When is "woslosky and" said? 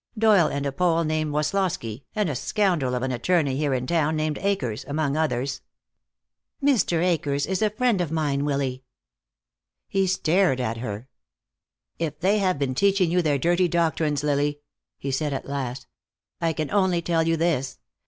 1.31-2.27